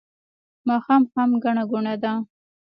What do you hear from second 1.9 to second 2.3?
ده